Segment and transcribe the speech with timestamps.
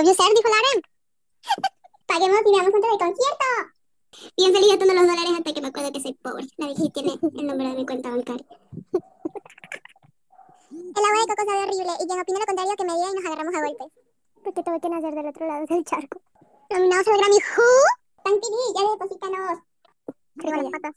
[0.00, 0.80] W ser, dijo Lauren.
[2.06, 3.48] Paguemos y veamos juntos el concierto.
[4.34, 6.46] Bien feliz gastando los dólares hasta que me acuerdo que soy pobre.
[6.56, 8.46] La dije tiene el nombre de mi cuenta bancaria.
[10.70, 13.14] El agua de coco sabe horrible y quien opina lo contrario que me diga y
[13.14, 13.92] nos agarramos a golpes.
[14.42, 16.20] Porque tuve que nacer del otro lado del charco.
[16.70, 17.68] Nominados al Grammy Who?
[18.24, 19.58] Tan TV, ya deposítanos.
[20.38, 20.94] Arriba las patas.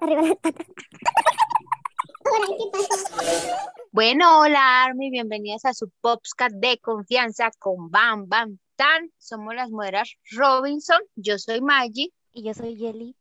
[0.00, 0.66] Arriba las patas.
[2.24, 3.72] Ahora, ¿qué pasa?
[3.94, 9.12] Bueno, hola Army, bienvenidas a su Popscat de confianza con Bam Bam Tan.
[9.18, 13.14] Somos las moderas Robinson, yo soy Maggie Y yo soy Jelly.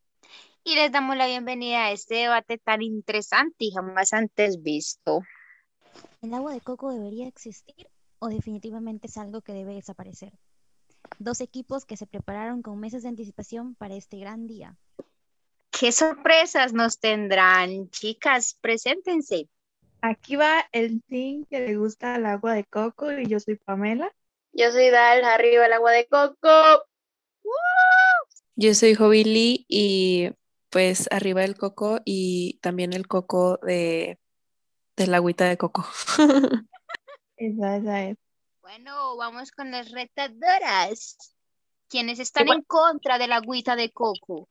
[0.63, 5.19] y les damos la bienvenida a este debate tan interesante y jamás antes visto.
[6.21, 10.31] ¿El agua de coco debería existir o definitivamente es algo que debe desaparecer?
[11.19, 14.77] Dos equipos que se prepararon con meses de anticipación para este gran día.
[15.69, 18.57] ¿Qué sorpresas nos tendrán, chicas?
[18.61, 19.49] Preséntense.
[20.01, 24.11] Aquí va el team que le gusta el agua de coco y yo soy Pamela.
[24.51, 26.85] Yo soy Dal, arriba el agua de coco.
[28.55, 30.31] Yo soy Lee y
[30.69, 34.19] pues arriba el coco y también el coco de,
[34.95, 35.85] de la agüita de coco.
[37.37, 38.17] Esa, esa es.
[38.61, 41.17] Bueno, vamos con las retadoras.
[41.89, 44.47] Quienes están en contra de la agüita de coco.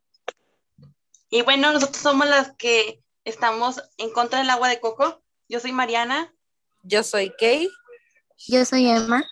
[1.30, 5.22] Y bueno, nosotros somos las que estamos en contra del agua de coco.
[5.50, 6.32] Yo soy Mariana.
[6.84, 7.68] Yo soy Kay.
[8.46, 9.24] Yo soy Emma.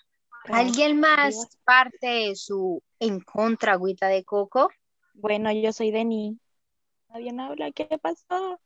[0.47, 4.69] ¿Alguien más parte de su en contra agüita de coco?
[5.15, 6.37] Bueno, yo soy Denny.
[7.09, 8.61] Nadie no habla, ¿qué pasó?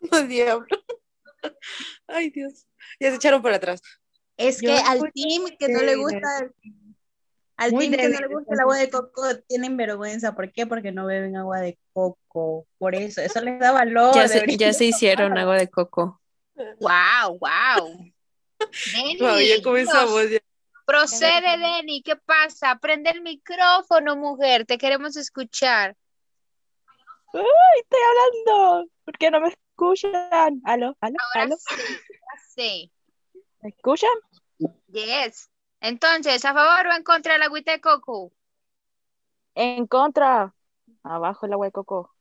[0.12, 0.66] Oh, diablo.
[2.08, 2.66] Ay, Dios.
[3.00, 3.80] Ya se echaron para atrás.
[4.36, 6.50] Es Yo que al team que no le gusta,
[7.56, 10.34] al Muy team que no le gusta el agua de coco tienen vergüenza.
[10.34, 10.66] ¿Por qué?
[10.66, 12.66] Porque no beben agua de coco.
[12.76, 14.14] Por eso, eso les da valor.
[14.14, 16.20] Ya se, deberían- ya se hicieron agua de coco.
[16.54, 17.98] Wow, wow.
[18.92, 20.30] Denny, Wow, ya comenzamos.
[20.30, 20.38] ya.
[20.84, 22.02] procede, Denny.
[22.02, 22.76] ¿Qué pasa?
[22.76, 24.66] Prende el micrófono, mujer.
[24.66, 25.96] Te queremos escuchar.
[27.34, 27.42] ¡Ay,
[27.80, 28.00] estoy
[28.46, 28.90] hablando!
[29.04, 30.60] ¿Por qué no me escuchan?
[30.64, 30.96] ¿Aló?
[31.00, 31.16] ¿Aló?
[31.34, 31.56] Ahora ¿Aló?
[31.56, 31.82] sí,
[32.54, 32.92] sí.
[33.62, 34.10] ¿Me escuchan?
[34.88, 35.48] Yes.
[35.80, 38.32] Entonces, ¿a favor o en contra de la agüita de coco?
[39.54, 40.54] En contra.
[41.02, 42.14] Abajo el agua de coco.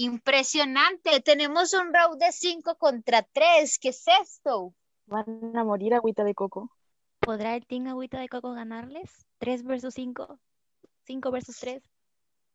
[0.00, 1.20] Impresionante.
[1.24, 3.80] Tenemos un round de 5 contra 3.
[3.80, 4.72] ¿Qué es esto?
[5.06, 6.70] Van a morir agüita de coco.
[7.18, 9.26] ¿Podrá el team agüita de coco ganarles?
[9.40, 10.38] ¿3 versus 5?
[11.04, 11.82] ¿5 versus 3?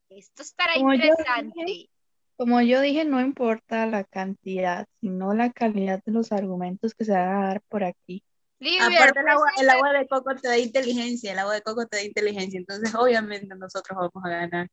[0.07, 1.89] Esto estará Como yo interesante.
[2.37, 7.11] Como yo dije, no importa la cantidad, sino la calidad de los argumentos que se
[7.11, 8.23] van a dar por aquí.
[8.59, 11.85] Liber, Aparte el agua, el agua de coco te da inteligencia, el agua de coco
[11.87, 14.69] te da inteligencia, entonces obviamente nosotros vamos a ganar.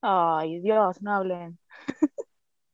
[0.00, 1.58] Ay, Dios, no hablen.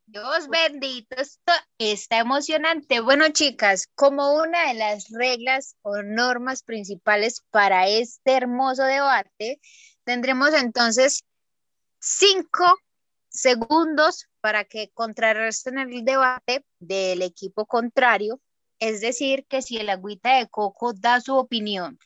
[0.06, 3.00] Dios bendito, esto está emocionante.
[3.00, 9.58] Bueno, chicas, como una de las reglas o normas principales para este hermoso debate,
[10.04, 11.24] tendremos entonces
[11.98, 12.64] cinco
[13.30, 18.38] segundos para que contrarresten el debate del equipo contrario.
[18.80, 21.98] Es decir, que si el agüita de coco da su opinión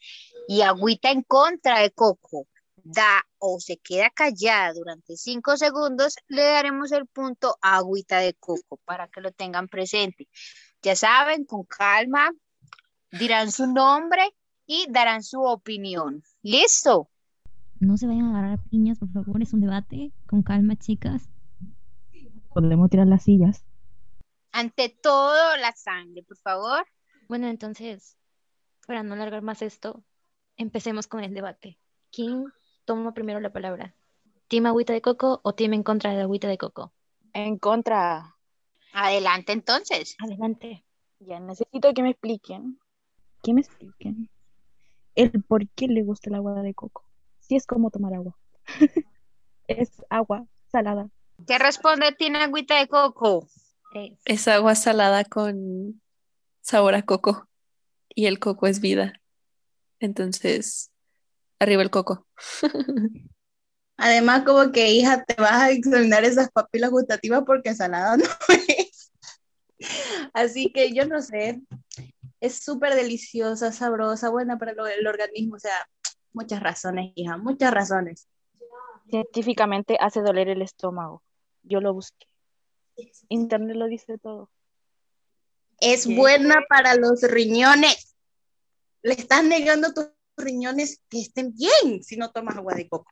[0.47, 2.47] y agüita en contra de coco
[2.87, 8.35] da o se queda callada durante cinco segundos, le daremos el punto a agüita de
[8.35, 10.29] coco para que lo tengan presente.
[10.83, 12.31] Ya saben, con calma,
[13.11, 14.23] dirán su nombre
[14.67, 16.23] y darán su opinión.
[16.43, 17.11] ¿Listo?
[17.81, 20.13] No se vayan a agarrar piñas, por favor, es un debate.
[20.27, 21.29] Con calma, chicas.
[22.55, 23.65] Podemos tirar las sillas.
[24.53, 26.87] Ante todo, la sangre, por favor.
[27.29, 28.17] Bueno, entonces,
[28.87, 30.05] para no alargar más esto,
[30.57, 31.79] empecemos con el debate.
[32.11, 32.47] ¿Quién
[32.87, 33.95] toma primero la palabra?
[34.49, 36.95] ¿Team agüita de coco o team en contra de la agüita de coco?
[37.35, 38.37] En contra.
[38.95, 40.17] Adelante entonces.
[40.19, 40.85] Adelante.
[41.19, 42.79] Ya necesito que me expliquen.
[43.43, 44.31] Que me expliquen.
[45.15, 47.05] El por qué le gusta el agua de coco.
[47.41, 48.37] Si es como tomar agua.
[49.67, 51.11] es agua salada.
[51.47, 53.47] ¿Qué responde tiene agüita de coco?
[54.25, 56.01] Es agua salada con
[56.61, 57.49] sabor a coco.
[58.15, 59.21] Y el coco es vida.
[59.99, 60.91] Entonces,
[61.59, 62.27] arriba el coco.
[63.99, 68.25] Además, como que hija, te vas a examinar esas papilas gustativas porque salada no
[68.69, 69.13] es.
[70.35, 71.63] Así que yo no sé,
[72.41, 75.89] es súper deliciosa, sabrosa, buena para lo- el organismo, o sea,
[76.33, 78.29] muchas razones, hija, muchas razones.
[79.09, 81.23] Científicamente hace doler el estómago.
[81.63, 82.27] Yo lo busqué.
[83.29, 84.51] Internet lo dice todo.
[85.81, 86.17] Es ¿Qué?
[86.17, 88.15] buena para los riñones.
[89.03, 93.11] Le estás negando tus riñones que estén bien si no tomas agua de coco.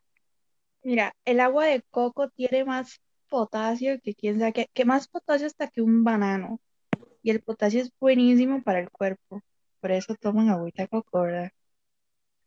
[0.83, 5.47] Mira, el agua de coco tiene más potasio que quién sabe qué, que más potasio
[5.47, 6.59] hasta que un banano.
[7.23, 9.41] Y el potasio es buenísimo para el cuerpo.
[9.81, 11.51] Por eso toman agüita de coco, ¿verdad?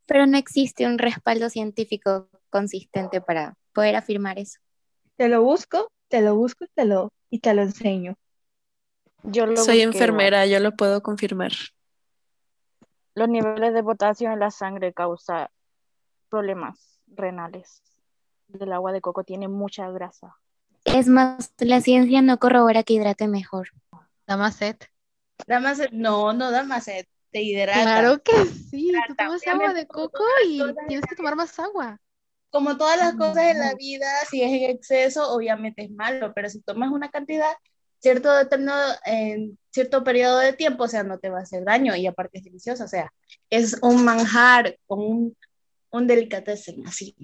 [0.09, 4.59] pero no existe un respaldo científico consistente para poder afirmar eso.
[5.17, 8.15] Te lo busco, te lo busco y te lo, y te lo enseño.
[9.23, 11.51] Yo lo Soy busqué, enfermera, yo lo puedo confirmar.
[13.19, 15.49] Los niveles de potasio en la sangre causan
[16.29, 17.83] problemas renales.
[18.57, 20.37] El agua de coco tiene mucha grasa.
[20.85, 23.71] Es más, la ciencia no corrobora que hidrate mejor.
[24.25, 24.77] Da más sed.
[25.45, 27.07] Da más sed- No, no da más sed.
[27.33, 27.81] Te hidrata.
[27.81, 28.69] Claro que sí.
[28.71, 29.25] Tú Hidrata.
[29.25, 31.99] tomas Obviamente, agua de coco y tienes que tomar más agua.
[32.51, 36.47] Como todas las cosas en la vida, si es en exceso, obviamente es malo, pero
[36.49, 37.51] si tomas una cantidad,
[37.99, 41.95] cierto determinado, en cierto periodo de tiempo, o sea, no te va a hacer daño
[41.95, 43.11] y aparte es delicioso, o sea,
[43.49, 45.37] es un manjar, como un,
[45.91, 47.15] un delicatessen, así.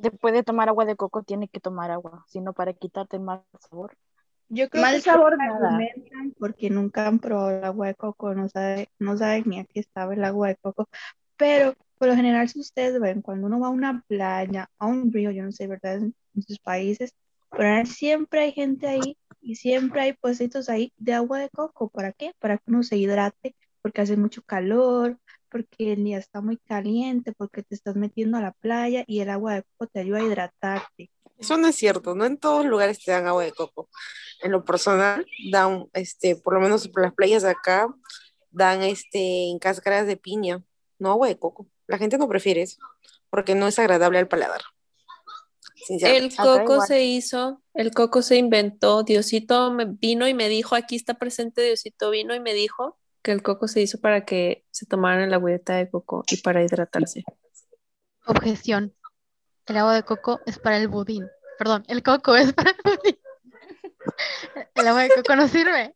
[0.00, 3.42] Después de tomar agua de coco, tienes que tomar agua, sino para quitarte el mal
[3.68, 3.96] sabor.
[4.48, 5.78] Yo creo Mal que sabor, nada.
[6.38, 9.82] porque nunca han probado el agua de coco, no sabe, no saben ni a qué
[9.82, 10.88] sabe el agua de coco,
[11.36, 15.12] pero por lo general si ustedes ven, cuando uno va a una playa, a un
[15.12, 15.96] río, yo no sé, ¿verdad?
[15.96, 17.12] En, en sus países,
[17.50, 19.16] pero siempre hay gente ahí
[19.48, 22.32] y siempre hay puestitos ahí de agua de coco, ¿para qué?
[22.38, 25.18] Para que uno se hidrate, porque hace mucho calor,
[25.50, 29.30] porque el día está muy caliente, porque te estás metiendo a la playa y el
[29.30, 31.10] agua de coco te ayuda a hidratarte.
[31.38, 33.88] Eso no es cierto, no en todos lugares te dan agua de coco.
[34.42, 37.88] En lo personal, dan, este, por lo menos por las playas de acá,
[38.50, 40.62] dan este, en cáscaras de piña,
[40.98, 41.66] no agua de coco.
[41.86, 42.76] La gente no prefiere eso,
[43.30, 44.60] porque no es agradable al paladar.
[45.80, 46.36] El Sinceramente.
[46.36, 51.14] coco se hizo, el coco se inventó, Diosito me vino y me dijo, aquí está
[51.14, 55.22] presente Diosito, vino y me dijo que el coco se hizo para que se tomaran
[55.22, 57.24] el agüita de coco y para hidratarse.
[58.26, 58.94] Objeción.
[59.66, 61.26] El agua de coco es para el budín.
[61.58, 63.18] Perdón, el coco es para el budín.
[64.74, 65.94] El agua de coco no sirve.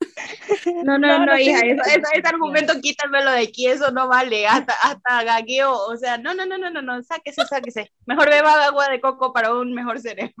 [0.84, 4.08] No, no, No, no, no hija, eso- eso- ese argumento quítamelo de aquí, eso no
[4.08, 7.92] vale, hasta, hasta gagueo, o sea, no, no, no, no, no, no, sáquese, sáquese.
[8.06, 10.34] Mejor beba agua de coco para un mejor cerebro.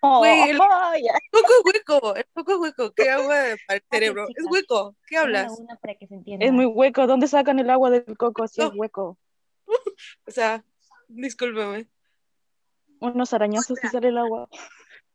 [0.00, 0.62] Güey, el Oh,
[1.32, 4.26] coco es hueco, el coco es hueco, ¿qué agua de- para el cerebro?
[4.28, 5.52] Es hueco, ¿qué hablas?
[5.58, 6.44] Una para que se entienda.
[6.46, 7.06] Es muy hueco.
[7.06, 9.18] ¿Dónde sacan el agua del coco si es hueco?
[10.26, 10.64] O sea,
[11.08, 11.88] discúlpeme.
[13.00, 14.48] Unos arañazos y sale el agua.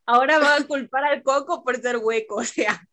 [0.06, 2.86] Ahora van a culpar al coco por ser hueco, o sea,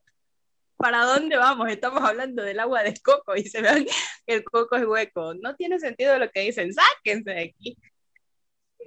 [0.81, 1.69] ¿para dónde vamos?
[1.69, 3.93] Estamos hablando del agua de coco y se vean que
[4.27, 5.35] el coco es hueco.
[5.35, 7.77] No tiene sentido lo que dicen, sáquense de aquí.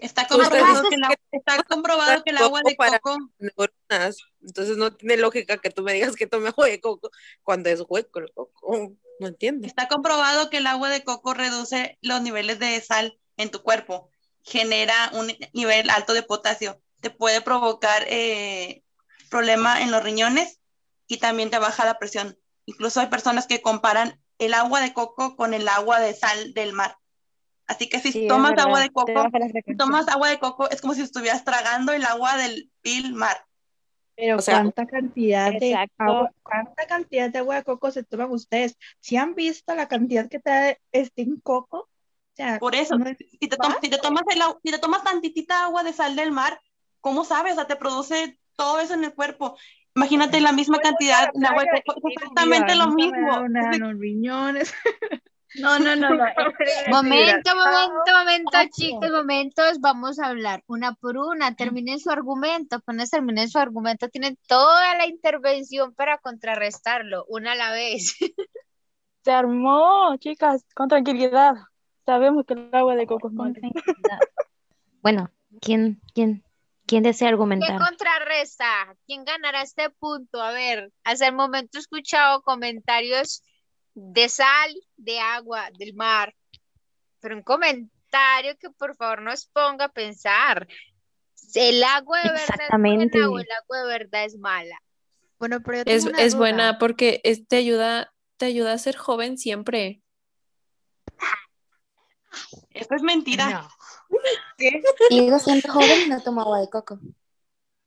[0.01, 4.17] Está comprobado, que el, agua- está comprobado que el agua de coco Neuronas.
[4.41, 7.09] Entonces no tiene lógica que tú me digas que tome agua de coco
[7.43, 8.95] cuando es hueco el coco.
[9.19, 9.67] No entiendo.
[9.67, 14.09] Está comprobado que el agua de coco reduce los niveles de sal en tu cuerpo,
[14.41, 18.83] genera un nivel alto de potasio, te puede provocar eh,
[19.29, 20.59] problema en los riñones
[21.07, 22.37] y también te baja la presión.
[22.65, 26.73] Incluso hay personas que comparan el agua de coco con el agua de sal del
[26.73, 26.97] mar.
[27.67, 29.29] Así que si Sí, tomas agua de coco,
[29.65, 33.45] si tomas agua de coco es como si estuvieras tragando el agua del vil mar.
[34.15, 38.31] Pero O sea, ¿cuánta cantidad de agua, cuánta cantidad de agua de coco se toman
[38.31, 38.77] ustedes?
[38.99, 41.77] ¿Si han visto la cantidad que trae este en coco?
[41.79, 44.79] O sea, Por eso, no es- si te, tom- si te tomas el, si te
[44.79, 46.59] tomas tantitita agua de sal del mar,
[47.01, 47.53] ¿cómo sabes?
[47.53, 49.57] O sea, te produce todo eso en el cuerpo.
[49.95, 53.47] Imagínate la misma cantidad de agua de coco, es exactamente lo mismo.
[53.79, 54.73] los riñones.
[55.55, 56.23] No, no, no, no.
[56.89, 58.69] Momento, momento, momento, Pacho.
[58.75, 59.79] chicos, momentos.
[59.79, 61.55] Vamos a hablar una por una.
[61.55, 62.77] Terminen su argumento.
[62.77, 68.15] Apenas terminen su argumento, tienen toda la intervención para contrarrestarlo, una a la vez.
[69.23, 71.55] Se armó, chicas, con tranquilidad.
[72.05, 73.53] Sabemos que el agua de coco es Con malo.
[73.53, 74.19] tranquilidad.
[75.01, 75.29] Bueno,
[75.61, 76.43] ¿quién, quién,
[76.93, 77.79] quién desea ¿Quién argumentar?
[77.79, 78.95] contrarresta?
[79.07, 80.41] ¿Quién ganará este punto?
[80.41, 83.43] A ver, hasta el momento he escuchado comentarios
[83.95, 86.35] de sal, de agua, del mar,
[87.19, 90.67] pero un comentario que por favor nos ponga a pensar.
[91.55, 94.79] ¿El agua de verdad es buena o el agua de verdad es mala?
[95.39, 96.39] Bueno, pero yo tengo Es, una es duda.
[96.39, 100.01] buena porque es- te ayuda, te ayuda a ser joven siempre.
[102.71, 103.49] Eso es mentira.
[103.49, 103.69] No.
[105.09, 106.99] Sigo siendo joven y no tomo agua de coco.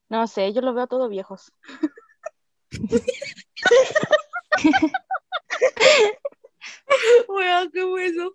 [0.08, 1.52] No sé, yo los veo todos viejos.
[7.28, 8.30] Weón, qué bueno.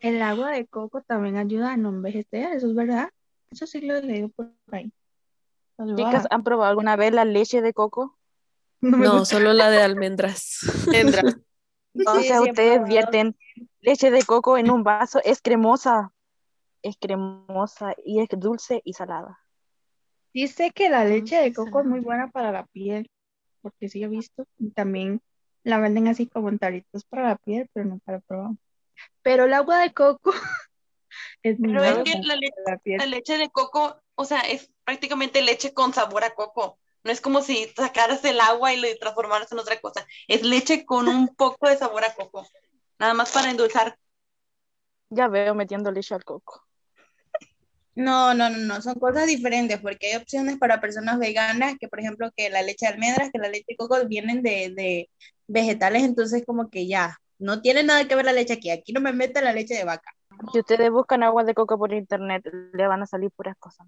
[0.00, 3.10] El agua de coco también ayuda a no envejecer, eso es verdad.
[3.50, 4.92] Eso sí lo he leído por ahí.
[5.76, 6.26] Pues, Chicas.
[6.30, 8.18] ¿han probado alguna vez la leche de coco?
[8.80, 10.60] No solo la de almendras.
[11.96, 13.36] Sí, sí he ustedes vierten
[13.80, 16.12] leche de coco en un vaso, es cremosa.
[16.86, 19.38] Es cremosa y es dulce y salada.
[20.32, 23.10] Dice que la leche de coco es muy buena para la piel,
[23.62, 24.46] porque sí he visto.
[24.58, 25.20] Y también
[25.64, 28.56] la venden así como en tarritos para la piel, pero nunca la he probado.
[29.22, 30.32] Pero el agua de coco
[31.42, 33.00] es muy Pero es mala que la, le- para la piel.
[33.00, 36.78] la leche de coco, o sea, es prácticamente leche con sabor a coco.
[37.04, 40.06] No es como si sacaras el agua y lo transformaras en otra cosa.
[40.28, 42.46] Es leche con un poco de sabor a coco.
[42.98, 43.98] Nada más para endulzar.
[45.10, 46.65] Ya veo metiendo leche al coco.
[47.96, 51.98] No, no, no, no, son cosas diferentes porque hay opciones para personas veganas que, por
[51.98, 55.10] ejemplo, que la leche de almendras, que la leche de coco vienen de, de
[55.48, 59.00] vegetales, entonces como que ya, no tiene nada que ver la leche aquí, aquí no
[59.00, 60.12] me mete la leche de vaca.
[60.52, 63.86] Si ustedes buscan agua de coco por internet, le van a salir puras cosas.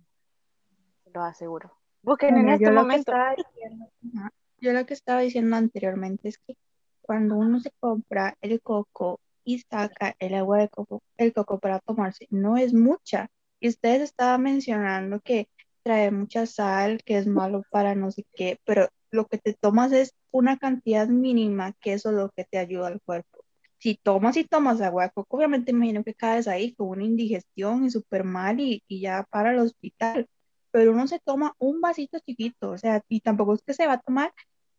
[1.13, 1.73] Lo aseguro.
[2.03, 3.13] Busquen en este yo lo que momento.
[3.13, 6.57] estaba diciendo, ajá, yo lo que estaba diciendo anteriormente es que
[7.03, 11.81] cuando uno se compra el coco y saca el agua de coco, el coco para
[11.81, 13.29] tomarse, no es mucha.
[13.61, 15.49] Y ustedes estaban mencionando que
[15.83, 19.93] trae mucha sal, que es malo para no sé qué, pero lo que te tomas
[19.93, 23.45] es una cantidad mínima, que eso es lo que te ayuda al cuerpo.
[23.79, 27.85] Si tomas y tomas agua de coco, obviamente imagino que caes ahí con una indigestión
[27.85, 30.29] y súper mal y, y ya para el hospital
[30.71, 33.95] pero uno se toma un vasito chiquito, o sea, y tampoco es que se va
[33.95, 34.33] a tomar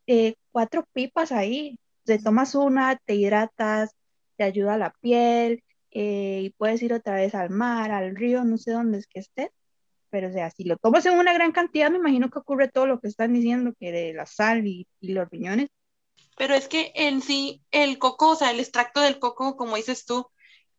[0.07, 3.91] eh, cuatro pipas ahí, te tomas una, te hidratas,
[4.37, 8.57] te ayuda la piel, eh, y puedes ir otra vez al mar, al río, no
[8.57, 9.49] sé dónde es que estés,
[10.09, 12.87] pero o sea, si lo tomas en una gran cantidad, me imagino que ocurre todo
[12.87, 15.69] lo que están diciendo, que de la sal y, y los riñones,
[16.37, 20.05] Pero es que en sí, el coco, o sea, el extracto del coco, como dices
[20.05, 20.27] tú,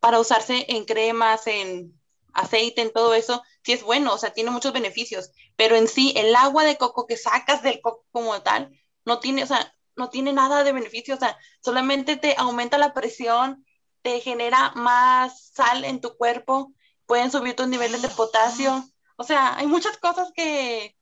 [0.00, 2.00] para usarse en cremas, en
[2.32, 6.14] aceite, en todo eso, sí es bueno, o sea, tiene muchos beneficios, pero en sí,
[6.16, 8.70] el agua de coco que sacas del coco como tal,
[9.04, 12.94] no tiene, o sea, no tiene nada de beneficio, o sea, solamente te aumenta la
[12.94, 13.64] presión,
[14.02, 16.72] te genera más sal en tu cuerpo,
[17.06, 18.84] pueden subir tus niveles de potasio,
[19.20, 20.96] o sea, hay muchas cosas que,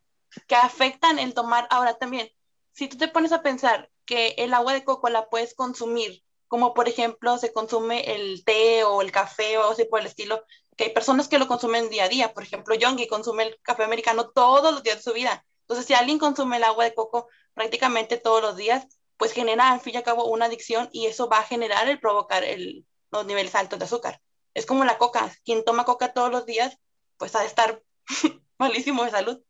[0.48, 1.68] que afectan el tomar.
[1.70, 2.28] Ahora también,
[2.72, 6.74] si tú te pones a pensar que el agua de coco la puedes consumir, como
[6.74, 10.44] por ejemplo se consume el té o el café o así por el estilo,
[10.76, 13.84] que hay personas que lo consumen día a día, por ejemplo, Yongi consume el café
[13.84, 15.46] americano todos los días de su vida.
[15.60, 18.86] Entonces, si alguien consume el agua de coco prácticamente todos los días,
[19.16, 22.00] pues genera al fin y al cabo una adicción y eso va a generar el
[22.00, 24.20] provocar el, los niveles altos de azúcar.
[24.54, 26.78] Es como la coca, quien toma coca todos los días,
[27.16, 27.82] pues ha de estar
[28.58, 29.40] malísimo de salud.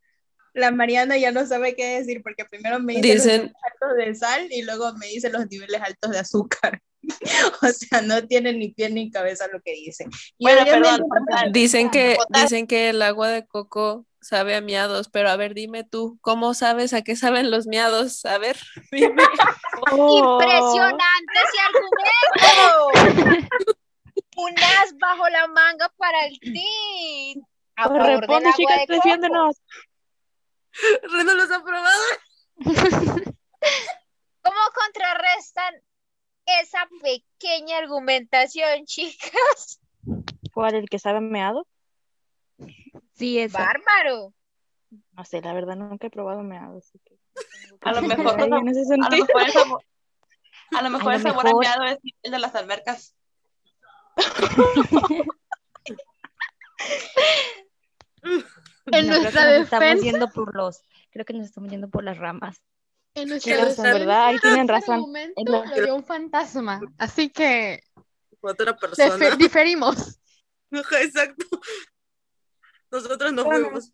[0.55, 3.97] La Mariana ya no sabe qué decir porque primero me dice Dicen- los niveles altos
[3.97, 6.83] de sal y luego me dice los niveles altos de azúcar.
[7.63, 10.05] o sea, no tiene ni pie ni cabeza lo que dice.
[10.37, 11.03] Y Bueno, perdón,
[11.53, 15.85] Dicen que, dicen que el agua de coco sabe a miados, pero a ver, dime
[15.85, 18.27] tú, ¿cómo sabes a qué saben los miados?
[18.27, 18.59] A ver,
[18.93, 19.23] dime.
[19.93, 23.47] Impresionante ese argumento.
[24.37, 27.43] Un as bajo la manga para el team.
[27.77, 29.57] A del Responde, chicas, defiéndenos.
[31.11, 32.03] Reno los ha probado.
[34.43, 35.75] ¿Cómo contrarrestan
[36.45, 39.81] esa pequeña argumentación, chicas?
[40.53, 40.75] ¿Cuál?
[40.75, 41.67] ¿El que sabe a meado?
[43.19, 43.59] Sí, esa.
[43.59, 44.33] Bárbaro.
[45.13, 47.19] No sé, la verdad nunca he probado meado, así que
[47.83, 49.83] A lo mejor, en ese a lo mejor el sabor,
[50.73, 53.15] a lo mejor A el sabor mejor- añado es el de las albercas.
[58.91, 61.89] En No, creo nuestra nos estamos defensa- yendo por los, creo que nos estamos yendo
[61.91, 62.63] por las ramas.
[63.15, 65.05] En nuestra defensa, verdad, ahí tienen razón.
[65.15, 67.83] Es la- lo dio un fantasma, así que
[68.41, 69.37] Otra persona.
[69.37, 70.19] diferimos.
[70.71, 71.45] Exacto.
[72.91, 73.93] Nosotros no fuimos.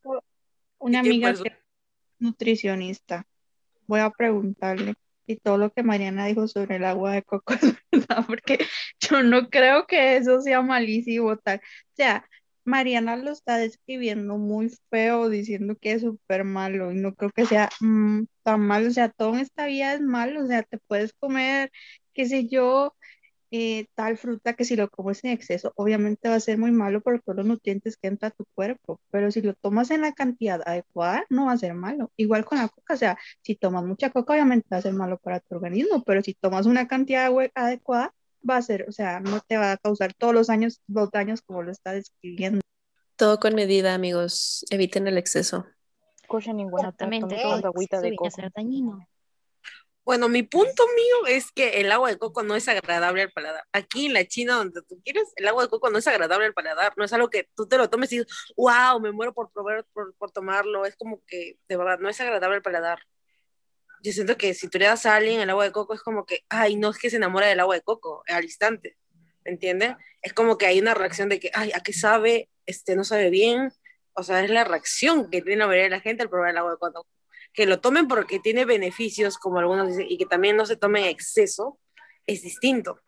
[0.79, 1.55] una ¿Y amiga que es
[2.19, 3.27] nutricionista.
[3.87, 4.95] Voy a preguntarle
[5.27, 7.61] si todo lo que Mariana dijo sobre el agua de coco es
[7.93, 8.59] verdad, porque
[9.01, 11.59] yo no creo que eso sea malísimo tal.
[11.59, 12.27] O sea,
[12.65, 17.47] Mariana lo está describiendo muy feo, diciendo que es súper malo, y no creo que
[17.47, 18.89] sea mm, tan malo.
[18.89, 20.45] O sea, todo en esta vida es malo.
[20.45, 21.71] O sea, te puedes comer,
[22.15, 22.95] qué sé yo,
[23.51, 27.01] eh, tal fruta que si lo comes en exceso, obviamente va a ser muy malo
[27.01, 30.13] por todos los nutrientes que entra a tu cuerpo, pero si lo tomas en la
[30.13, 32.11] cantidad adecuada, no va a ser malo.
[32.17, 35.19] Igual con la coca, o sea, si tomas mucha coca, obviamente va a ser malo
[35.19, 38.13] para tu organismo, pero si tomas una cantidad agua- adecuada,
[38.49, 41.43] va a ser, o sea, no te va a causar todos los años, los daños
[41.43, 42.61] como lo está describiendo.
[43.17, 44.67] Todo con medida, amigos.
[44.71, 45.67] Eviten el exceso.
[46.23, 48.31] Escuchen ninguna tomando agüita de viene a coco.
[48.31, 49.07] ser dañino.
[50.05, 53.65] Bueno, mi punto mío es que el agua de coco no es agradable al paladar.
[53.73, 56.53] Aquí en la China, donde tú quieres, el agua de coco no es agradable al
[56.53, 56.93] paladar.
[56.99, 59.87] No es algo que tú te lo tomes y dices, wow, me muero por probar,
[59.95, 60.85] por, por tomarlo.
[60.85, 62.99] Es como que, de verdad, no es agradable al paladar.
[64.03, 66.27] Yo siento que si tú le das a alguien el agua de coco, es como
[66.27, 68.99] que, ay, no es que se enamora del agua de coco al instante.
[69.45, 69.97] ¿Me entienden?
[70.21, 72.51] Es como que hay una reacción de que, ay, ¿a qué sabe?
[72.67, 73.73] Este, no sabe bien.
[74.13, 76.59] O sea, es la reacción que tiene la mayoría de la gente al probar el
[76.59, 77.07] agua de coco
[77.55, 81.01] que lo tomen porque tiene beneficios, como algunos dicen, y que también no se tome
[81.03, 81.79] en exceso,
[82.27, 83.01] es distinto.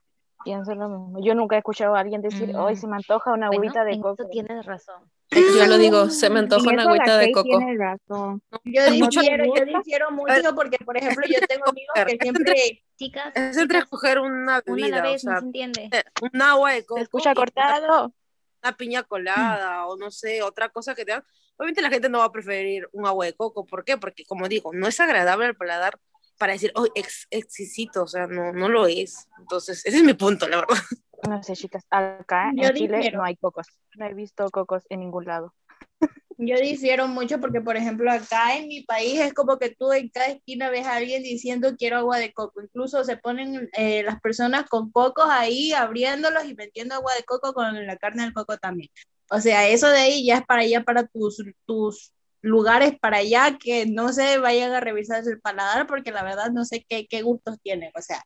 [0.44, 1.18] Pienso lo mismo.
[1.24, 3.84] Yo nunca he escuchado a alguien decir, hoy Mm, se me antoja una Bueno, agüita
[3.84, 4.22] de en coco.
[4.22, 5.10] eso tienes razón.
[5.32, 7.48] Yo lo digo, se me antoja una agüita de coco.
[7.58, 8.40] tiene razón.
[8.62, 13.56] Yo difiero, yo difiero mucho porque, por ejemplo, yo tengo amigos que siempre Chicas, Es
[13.56, 15.88] entre escoger una una bebida, o vez, no sea, se entiende.
[15.92, 18.12] eh, un agua de ¿Se coco escucha y una, cortado?
[18.62, 21.24] una piña colada o no sé, otra cosa que te dan.
[21.56, 23.64] Obviamente la gente no va a preferir un agua de coco.
[23.66, 23.96] ¿Por qué?
[23.96, 25.98] Porque, como digo, no es agradable al paladar
[26.38, 29.28] para decir, oh, ex exquisito, o sea, no, no lo es.
[29.38, 30.76] Entonces, ese es mi punto, la verdad.
[31.28, 31.84] No sé, chicas.
[31.90, 33.18] Acá Yo en Chile difiero.
[33.18, 33.66] no hay cocos.
[33.96, 35.54] No he visto cocos en ningún lado.
[36.38, 40.10] Yo difiero mucho porque, por ejemplo, acá en mi país es como que tú en
[40.10, 42.60] cada esquina ves a alguien diciendo quiero agua de coco.
[42.60, 47.54] Incluso se ponen eh, las personas con cocos ahí abriéndolos y metiendo agua de coco
[47.54, 48.90] con la carne del coco también.
[49.30, 53.58] O sea, eso de ahí ya es para allá, para tus, tus lugares para allá
[53.58, 57.22] que no se vayan a revisar el paladar porque la verdad no sé qué, qué
[57.22, 57.90] gustos tienen.
[57.96, 58.22] O sea,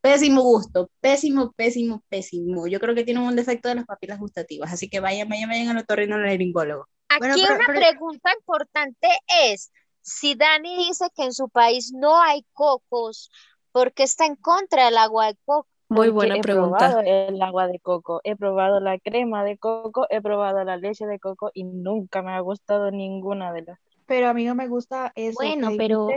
[0.00, 2.66] pésimo gusto, pésimo, pésimo, pésimo.
[2.66, 4.72] Yo creo que tienen un defecto de las papilas gustativas.
[4.72, 6.86] Así que vayan, vayan, vayan al otorrinolaringólogo.
[7.08, 9.08] Aquí Bueno, pero- una pero- pregunta importante
[9.44, 13.30] es, si Dani dice que en su país no hay cocos,
[13.72, 15.68] ¿por qué está en contra del agua de coco?
[15.88, 16.78] Muy Porque buena he pregunta.
[16.78, 21.06] probado el agua de coco, he probado la crema de coco, he probado la leche
[21.06, 23.78] de coco y nunca me ha gustado ninguna de las.
[24.06, 25.38] Pero a mí no me gusta eso.
[25.38, 26.08] Bueno, pero-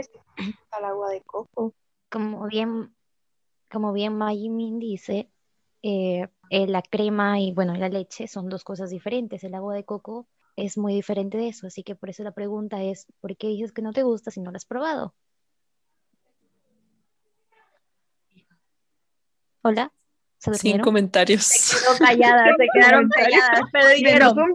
[0.70, 1.74] al agua de coco.
[2.10, 2.94] Como bien,
[3.70, 5.30] como bien Mayimin dice,
[5.82, 9.44] eh, eh, la crema y bueno, la leche son dos cosas diferentes.
[9.44, 10.26] El agua de coco
[10.56, 13.72] es muy diferente de eso, así que por eso la pregunta es, ¿por qué dices
[13.72, 15.14] que no te gusta si no lo has probado?
[19.64, 19.92] Hola,
[20.38, 21.48] ¿se Sin comentarios.
[21.80, 24.54] quedó calladas, se quedaron calladas, pero dijeron.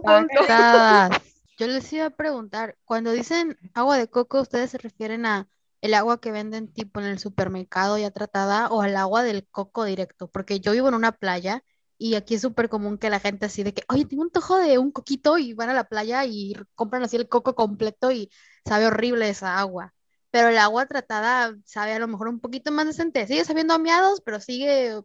[1.58, 5.48] Yo les iba a preguntar, cuando dicen agua de coco, ¿ustedes se refieren a
[5.80, 9.84] el agua que venden tipo en el supermercado ya tratada o al agua del coco
[9.84, 10.28] directo?
[10.28, 11.64] Porque yo vivo en una playa
[11.96, 14.58] y aquí es súper común que la gente así de que, oye, tengo un tojo
[14.58, 18.30] de un coquito y van a la playa y compran así el coco completo y
[18.64, 19.94] sabe horrible esa agua.
[20.30, 23.26] Pero el agua tratada sabe a lo mejor un poquito más decente.
[23.26, 25.04] Sigue sabiendo a miados, pero sigue, o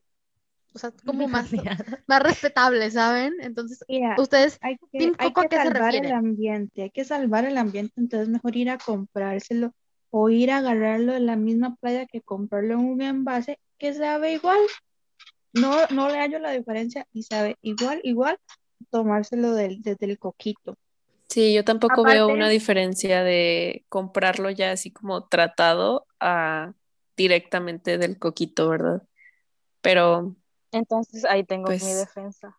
[0.76, 1.50] sea, como más,
[2.08, 3.34] más respetable, ¿saben?
[3.40, 6.90] Entonces, Mira, ustedes hay que, Team hay Coco, ¿a que se salvar el ambiente, hay
[6.92, 9.74] que salvar el ambiente, entonces mejor ir a comprárselo
[10.16, 14.34] o ir a agarrarlo en la misma playa que comprarlo en un envase que sabe
[14.34, 14.60] igual.
[15.54, 18.38] No, no le hallo la diferencia y sabe igual, igual
[18.90, 20.78] tomárselo del, desde el coquito.
[21.34, 26.74] Sí, yo tampoco veo Aparte- una diferencia de comprarlo ya así como tratado a
[27.18, 29.02] directamente del coquito, ¿verdad?
[29.82, 30.36] Pero
[30.72, 32.56] Entonces ahí tengo mi Pues- defensa.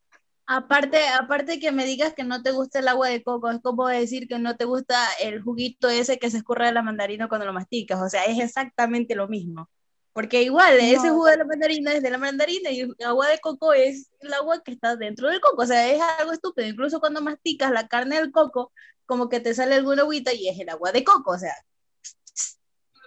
[0.47, 3.87] Aparte, aparte que me digas que no te gusta el agua de coco, es como
[3.89, 7.47] decir que no te gusta el juguito ese que se escurre de la mandarina cuando
[7.47, 9.71] lo masticas, o sea, es exactamente lo mismo.
[10.15, 11.15] Porque igual, ese No.
[11.15, 14.33] jugo de la mandarina es de la mandarina y el agua de coco es el
[14.33, 16.69] agua que está dentro del coco, o sea, es algo estúpido.
[16.69, 18.73] Incluso cuando masticas la carne del coco,
[19.07, 21.55] como que te sale alguna agüita y es el agua de coco, o sea,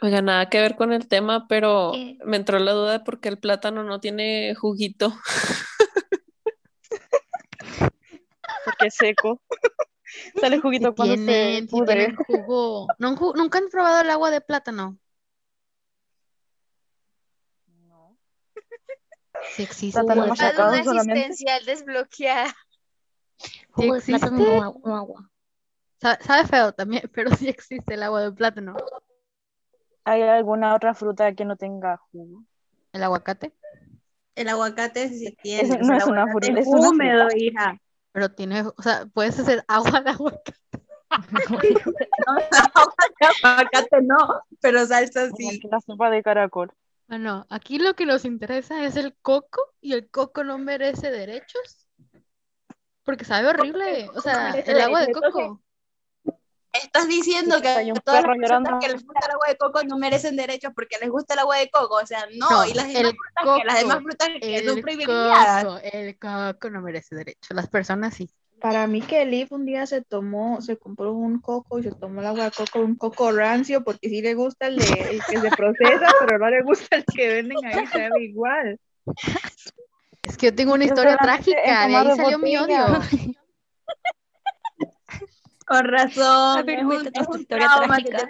[0.02, 2.20] Oiga, nada que ver con el tema, pero ¿Qué?
[2.24, 5.12] me entró la duda de por qué el plátano no tiene juguito.
[8.66, 9.42] Porque es seco.
[10.40, 11.96] Sale juguito cuando tienen, se pudre.
[11.96, 12.88] tienen jugo.
[13.00, 14.98] ¿No han ju- ¿Nunca han probado el agua de plátano?
[19.56, 20.00] Sí existe.
[20.04, 21.22] Plátano machacado Una solamente.
[21.26, 22.56] asistencial desbloqueada.
[23.72, 24.20] Jugo de existe.
[24.20, 25.30] plátano, no agua-.
[26.00, 28.76] Sabe, sabe feo también, pero sí existe el agua de plátano.
[30.04, 32.44] ¿Hay alguna otra fruta que no tenga jugo?
[32.94, 33.54] ¿El aguacate?
[34.36, 37.38] el aguacate sí tiene, Eso o no es una fruta, es una húmedo, fruta.
[37.38, 37.82] hija.
[38.12, 40.54] Pero tiene, o sea, puedes hacer agua de aguacate.
[42.28, 42.38] No,
[43.50, 45.60] aguacate no, pero salsa sí.
[45.72, 46.72] la sopa de caracol.
[47.08, 51.88] Bueno, aquí lo que nos interesa es el coco y el coco no merece derechos.
[53.04, 54.10] Porque sabe horrible.
[54.14, 55.62] O sea, el agua de coco.
[56.74, 59.84] Estás diciendo que hay un todas las personas que les gusta el agua de coco
[59.84, 61.96] no merecen derechos porque les gusta el agua de coco.
[61.96, 64.82] O sea, no, No, y las el demás frutas que las demás frutas que son
[64.82, 65.64] privilegiadas.
[65.64, 67.56] coco, el coco no merece derechos.
[67.56, 68.30] Las personas sí.
[68.60, 72.22] Para mí que Elif un día se tomó, se compró un coco y se tomó
[72.22, 75.40] el agua de coco, un coco rancio, porque sí le gusta el, de, el que
[75.40, 78.80] se procesa, pero no le gusta el que venden ahí, sabe igual.
[80.24, 83.00] Es que yo tengo una historia trágica, de ahí salió mi odio.
[85.66, 88.30] Con razón, ver, es un, es un historia trágica.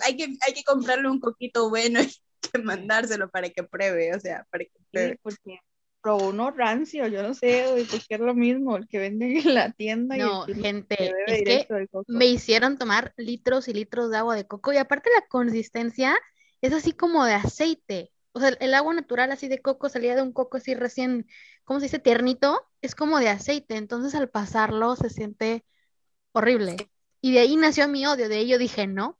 [0.00, 2.12] Hay que, hay que comprarle un coquito bueno y
[2.52, 5.18] que mandárselo para que pruebe, o sea, para que Sí, pruebe.
[5.22, 5.60] porque
[6.00, 9.54] probó uno rancio, yo no sé, güey, porque es lo mismo, el que venden en
[9.54, 14.18] la tienda y No, que gente, es que me hicieron tomar litros y litros de
[14.18, 16.16] agua de coco y aparte la consistencia
[16.60, 18.12] es así como de aceite.
[18.32, 21.26] O sea, el agua natural así de coco, salía de un coco así recién,
[21.64, 21.98] ¿cómo se dice?
[21.98, 25.64] Tiernito, es como de aceite, entonces al pasarlo se siente
[26.32, 26.76] horrible.
[27.20, 29.17] Y de ahí nació mi odio, de ahí yo dije, no,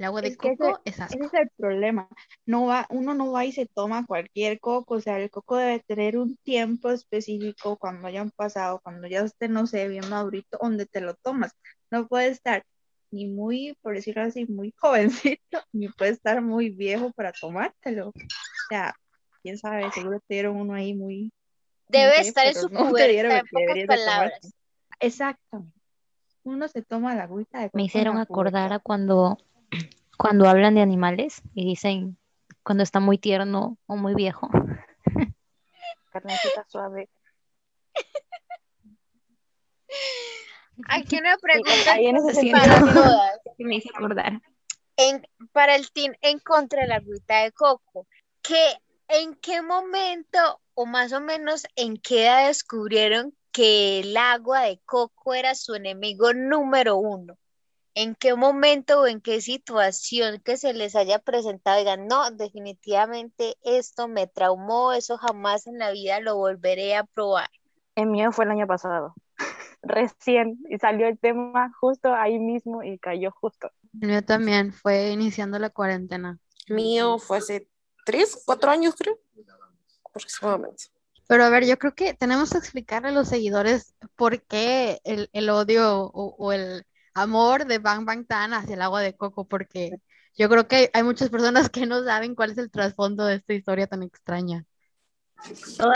[0.00, 1.14] el agua de Es que ese, coco es asco.
[1.14, 2.08] ese es el problema.
[2.46, 4.94] No va, uno no va y se toma cualquier coco.
[4.94, 9.48] O sea, el coco debe tener un tiempo específico cuando hayan pasado, cuando ya esté,
[9.48, 11.52] no sé, bien madurito, donde te lo tomas.
[11.90, 12.64] No puede estar
[13.10, 18.08] ni muy, por decirlo así, muy jovencito, ni puede estar muy viejo para tomártelo.
[18.08, 18.12] O
[18.68, 18.94] sea,
[19.42, 21.30] quién sabe, seguro te dieron uno ahí muy,
[21.90, 24.54] Debe estar en su no en pocas palabras.
[25.00, 25.78] Exactamente.
[26.42, 29.36] Uno se toma la agüita de Me coco en hicieron acordar a cuando,
[30.20, 32.18] cuando hablan de animales y dicen
[32.62, 34.50] cuando está muy tierno o muy viejo.
[36.12, 37.08] Carnecita suave.
[40.88, 41.96] Aquí una pregunta
[42.52, 43.40] para todas.
[43.56, 44.42] que me hizo acordar.
[44.98, 48.06] En, para el team en contra de la agüita de coco,
[48.42, 48.76] ¿qué,
[49.08, 54.80] ¿en qué momento o más o menos en qué edad descubrieron que el agua de
[54.84, 57.38] coco era su enemigo número uno?
[57.94, 63.56] ¿En qué momento o en qué situación que se les haya presentado digan, no, definitivamente
[63.62, 67.50] esto me traumó, eso jamás en la vida lo volveré a probar?
[67.94, 69.14] el mío fue el año pasado.
[69.82, 73.70] Recién, y salió el tema justo ahí mismo y cayó justo.
[74.00, 76.38] El mío también fue iniciando la cuarentena.
[76.68, 77.68] Mío fue hace
[78.04, 79.18] tres, cuatro años, creo.
[80.04, 80.84] Aproximadamente.
[81.26, 85.30] Pero a ver, yo creo que tenemos que explicarle a los seguidores por qué el,
[85.32, 89.46] el odio o, o el amor de Bang Bang Tan hacia el agua de coco,
[89.46, 89.98] porque
[90.36, 93.54] yo creo que hay muchas personas que no saben cuál es el trasfondo de esta
[93.54, 94.64] historia tan extraña.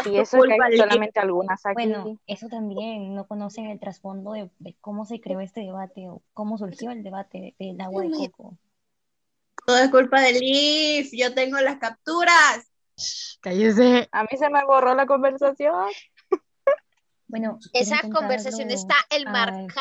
[0.07, 0.81] Y eso que culpa, hay Liz.
[0.81, 1.75] solamente algunas aquí.
[1.75, 6.23] Bueno, eso también, no conocen el trasfondo de, de cómo se creó este debate o
[6.33, 8.57] cómo surgió el debate del agua de coco.
[9.67, 11.09] Todo es culpa de Liv.
[11.13, 12.71] Yo tengo las capturas.
[13.41, 14.09] Cállese.
[14.13, 15.91] A mí se me borró la conversación.
[17.27, 19.75] Bueno, Esa ¿quieren conversación está enmarcada.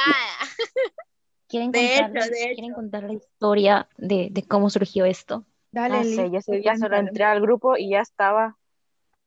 [1.53, 5.45] ¿Quieren De hecho, contar, de ¿quieren contar la historia de, de cómo surgió esto?
[5.71, 8.57] Dale, No sé, yo ese día solo entré al grupo y ya estaba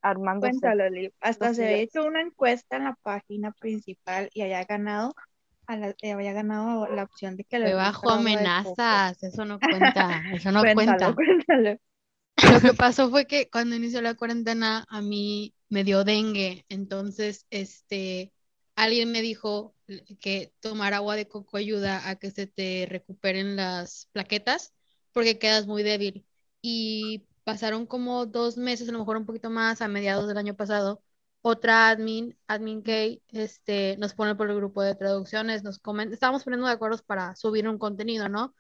[0.03, 0.75] armándose.
[0.75, 1.13] Cuéntalo, Liv.
[1.21, 5.15] Hasta se había hecho una encuesta en la página principal y había ganado,
[5.67, 10.27] a la, eh, había ganado la opción de que le bajo amenazas, eso no cuenta,
[10.33, 11.15] eso no Cuéntalo, cuenta.
[11.15, 11.79] cuéntalo.
[12.43, 17.47] Lo que pasó fue que cuando inició la cuarentena a mí me dio dengue, entonces
[17.51, 18.33] este
[18.77, 19.75] alguien me dijo
[20.21, 24.75] que tomar agua de coco ayuda a que se te recuperen las plaquetas
[25.13, 26.27] porque quedas muy débil.
[26.63, 30.57] Y pasaron como dos meses, a lo mejor un poquito más, a mediados del año
[30.57, 31.03] pasado,
[31.43, 36.43] otra admin, admin Kay, este, nos pone por el grupo de traducciones, nos comenta, estábamos
[36.45, 38.55] poniendo de acuerdo para subir un contenido, ¿no?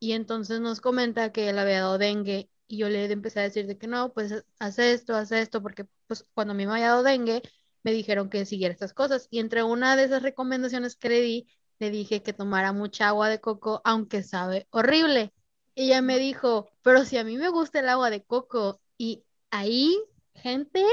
[0.00, 3.66] Y entonces nos comenta que él había dado dengue y yo le empecé a decir
[3.66, 6.88] de que no, pues haz esto, haz esto, porque pues cuando a mí me había
[6.88, 7.42] dado dengue,
[7.82, 9.28] me dijeron que siguiera estas cosas.
[9.30, 13.28] Y entre una de esas recomendaciones que le di, le dije que tomara mucha agua
[13.28, 15.32] de coco, aunque sabe horrible.
[15.74, 19.24] Y ella me dijo, pero si a mí me gusta el agua de coco y
[19.50, 19.98] ahí,
[20.34, 20.84] gente,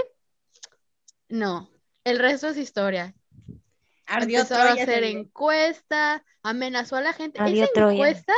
[1.27, 1.69] no,
[2.03, 3.15] el resto es historia.
[4.05, 5.19] Ardió Empezó a Troya hacer ese día.
[5.19, 7.39] encuestas, amenazó a la gente.
[7.39, 7.93] Ardió Esa Troya.
[7.93, 8.33] encuesta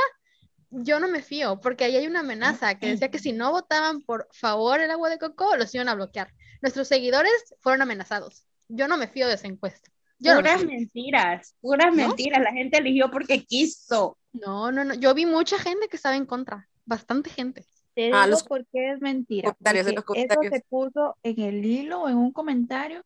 [0.71, 4.01] yo no me fío, porque ahí hay una amenaza que decía que si no votaban
[4.01, 6.33] por favor el agua de coco, los iban a bloquear.
[6.61, 8.45] Nuestros seguidores fueron amenazados.
[8.67, 9.89] Yo no me fío de esa encuesta.
[10.19, 12.07] Yo no me Puras mentiras, puras ¿No?
[12.09, 12.41] mentiras.
[12.41, 14.17] La gente eligió porque quiso.
[14.33, 14.93] No, no, no.
[14.93, 16.69] Yo vi mucha gente que estaba en contra.
[16.85, 17.65] Bastante gente.
[17.95, 19.53] Te Ah, digo los por qué es mentira.
[19.59, 23.03] Porque eso se puso en el hilo o en un comentario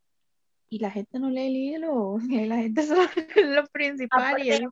[0.70, 2.18] y la gente no lee el hilo.
[2.30, 4.70] La gente solo lee lo principal y eso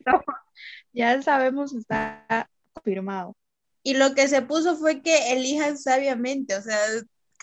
[0.91, 3.35] ya sabemos está confirmado.
[3.83, 6.77] Y lo que se puso fue que elijan sabiamente, o sea,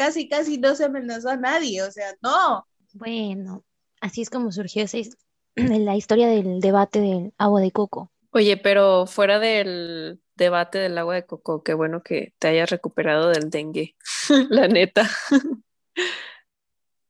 [0.01, 2.67] casi, casi no se amenazó a nadie, o sea, no.
[2.95, 3.67] Bueno,
[4.01, 4.97] así es como surgió esa
[5.57, 8.11] la historia del debate del agua de coco.
[8.31, 13.29] Oye, pero fuera del debate del agua de coco, qué bueno que te hayas recuperado
[13.29, 13.95] del dengue,
[14.49, 15.07] la neta.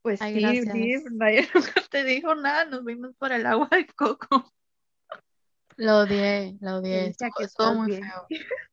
[0.03, 0.68] Pues Ay, sí, sí,
[1.12, 4.53] nadie nunca te dijo nada, nos fuimos por el agua de coco.
[5.76, 7.07] Lo odié, lo odié.
[7.09, 8.03] Dice que Estuvo estás muy bien.
[8.03, 8.26] feo.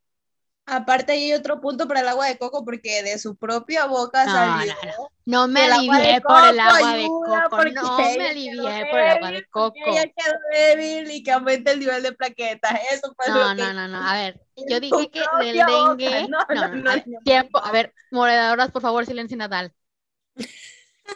[0.68, 4.34] Aparte hay otro punto para el agua de coco porque de su propia boca No,
[4.34, 7.66] salió no, No me agua de alivié por el agua de coco.
[7.66, 9.76] No me alivié por el agua de coco.
[9.90, 12.80] Ella quedó débil y que aumente el nivel de plaquetas.
[12.92, 13.98] Eso fue No, lo que no, no, no.
[13.98, 15.96] A ver, yo dije que del propia boca.
[15.98, 16.28] dengue.
[16.30, 17.60] No, No, no, no, no, a ver, no, tiempo.
[17.60, 17.64] no.
[17.64, 19.74] A ver, moderadoras, por favor, silencio natal.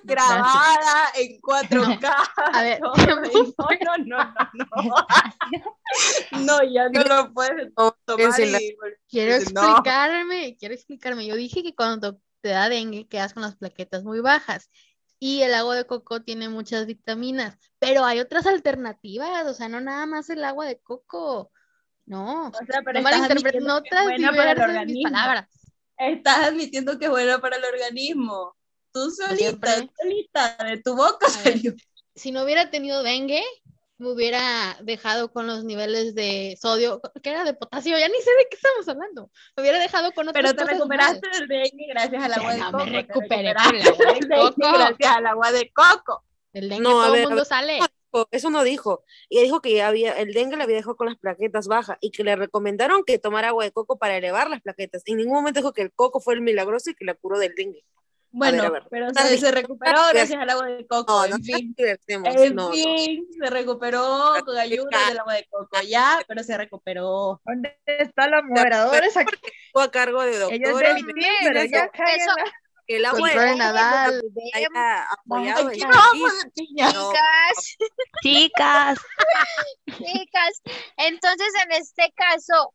[0.03, 2.29] Grabada en 4K.
[2.53, 4.95] A ver, No, no, no, no, no.
[6.39, 7.73] No, ya no lo puedes
[8.05, 8.77] tomar y
[9.09, 11.25] Quiero explicarme, quiero explicarme.
[11.25, 14.69] Yo dije que cuando te da dengue, quedas con las plaquetas muy bajas.
[15.19, 19.79] Y el agua de coco tiene muchas vitaminas, pero hay otras alternativas, o sea, no
[19.79, 21.51] nada más el agua de coco.
[22.07, 25.11] No, O sea, pero no malinterpreten, buena para el transdiversen mis organismo.
[25.11, 25.47] palabras.
[25.97, 28.55] Estás admitiendo que es bueno para el organismo.
[28.93, 29.89] Tú solita, siempre.
[30.01, 31.73] solita, de tu boca A ver, salió.
[32.15, 33.43] si no hubiera tenido dengue,
[33.97, 38.31] me hubiera dejado con los niveles de sodio, que era de potasio, ya ni sé
[38.31, 39.29] de qué estamos hablando.
[39.55, 42.59] Me hubiera dejado con otras Pero te cosas recuperaste del dengue gracias al agua de
[42.59, 42.83] me coco.
[42.83, 44.77] te recuperé con el agua de del dengue coco.
[44.77, 46.23] Gracias al agua de coco.
[46.53, 47.45] Del dengue No, a todo ver, el a mundo ver.
[47.45, 47.79] sale.
[48.31, 49.03] Eso no dijo.
[49.29, 52.23] Ella dijo que había, el dengue le había dejado con las plaquetas bajas y que
[52.25, 55.03] le recomendaron que tomara agua de coco para elevar las plaquetas.
[55.05, 57.53] En ningún momento dijo que el coco fue el milagroso y que la curó del
[57.55, 57.85] dengue.
[58.33, 58.83] Bueno, a ver.
[58.89, 61.13] pero Estás se, se recuperó gracias al agua de coco.
[61.13, 61.75] No, en no fin.
[62.07, 62.71] En no, no.
[62.71, 67.41] fin, se recuperó con ayuda del agua de coco, ya, pero se recuperó.
[67.45, 69.35] ¿Dónde están los moderadores aquí?
[69.65, 70.93] Estuvo a cargo de doctora.
[70.93, 74.21] defienden, pero ya que el agua de Nadal.
[75.09, 75.69] apoyado no.
[75.69, 76.51] No.
[76.53, 77.77] Chicas,
[78.21, 78.99] Chicas,
[79.97, 80.61] chicas,
[80.97, 82.73] entonces en este caso,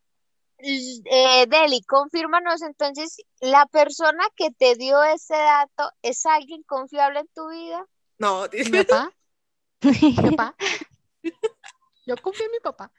[0.58, 7.28] eh, Deli, confírmanos entonces, ¿la persona que te dio ese dato es alguien confiable en
[7.34, 7.86] tu vida?
[8.18, 9.12] No, ¿Mi papá?
[9.82, 10.56] ¿Mi papá?
[12.06, 12.92] Yo confío en mi papá.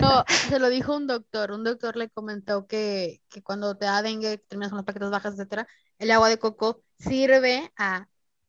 [0.00, 1.52] No, se lo dijo un doctor.
[1.52, 5.34] Un doctor le comentó que, que cuando te da dengue, terminas con las plaquetas bajas,
[5.34, 8.08] etcétera, el agua de coco sirve a,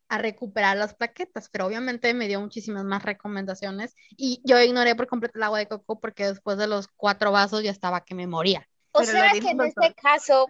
[0.09, 1.49] a recuperar las plaquetas.
[1.49, 5.67] Pero obviamente me dio muchísimas más recomendaciones y yo ignoré por completo el agua de
[5.67, 8.67] coco porque después de los cuatro vasos ya estaba que me moría.
[8.91, 9.83] O Pero sea que en doctor.
[9.85, 10.49] este caso,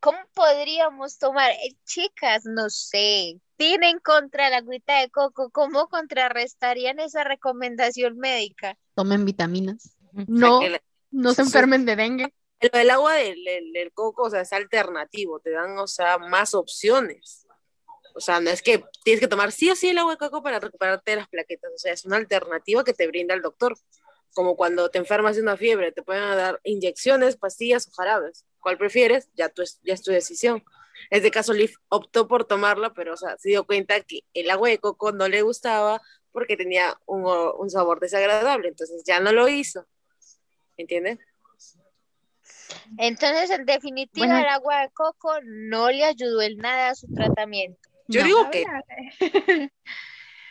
[0.00, 1.50] ¿cómo podríamos tomar?
[1.50, 8.76] Eh, chicas, no sé, tienen contra la agüita de coco, ¿cómo contrarrestarían esa recomendación médica?
[8.94, 9.96] Tomen vitaminas.
[10.28, 12.34] No, la- no se enfermen de dengue.
[12.60, 16.18] Lo del agua del, del- del coco, o sea, es alternativo, te dan, o sea,
[16.18, 17.43] más opciones.
[18.16, 20.42] O sea, no es que tienes que tomar sí o sí el agua de coco
[20.42, 23.76] para recuperarte de las plaquetas, o sea, es una alternativa que te brinda el doctor.
[24.32, 28.44] Como cuando te enfermas de una fiebre, te pueden dar inyecciones, pastillas o jarabes.
[28.60, 29.28] ¿Cuál prefieres?
[29.34, 30.64] Ya, tu, es- ya es tu decisión.
[31.10, 34.50] En este caso, Liv optó por tomarla, pero, o sea, se dio cuenta que el
[34.50, 36.00] agua de coco no le gustaba
[36.32, 39.86] porque tenía un, un sabor desagradable, entonces ya no lo hizo.
[40.76, 41.18] ¿Entiendes?
[42.98, 44.40] Entonces, en definitiva, Bueno.
[44.40, 47.88] el agua de coco no le ayudó en nada a su tratamiento.
[48.08, 48.26] Yo No.
[48.26, 48.64] digo que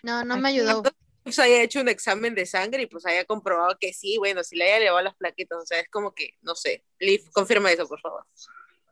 [0.04, 0.84] No, no me ayudó.
[1.24, 4.56] pues haya hecho un examen de sangre y pues haya comprobado que sí, bueno, si
[4.58, 7.88] le haya elevado las plaquetas, o sea, es como que, no sé, Liv, confirma eso,
[7.88, 8.26] por favor.